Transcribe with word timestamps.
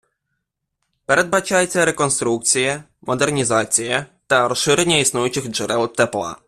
Передбачається 1.05 1.85
реконструкція, 1.85 2.83
модернізація 3.01 4.05
та 4.27 4.47
розширення 4.47 4.97
існуючих 4.97 5.47
джерел 5.47 5.95
тепла. 5.95 6.37